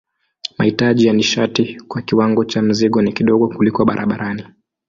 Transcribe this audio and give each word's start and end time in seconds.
Mahitaji 0.57 1.07
ya 1.07 1.13
nishati 1.13 1.77
kwa 1.87 2.01
kiwango 2.01 2.45
cha 2.45 2.61
mzigo 2.61 3.01
ni 3.01 3.13
kidogo 3.13 3.47
kuliko 3.47 3.85
barabarani. 3.85 4.45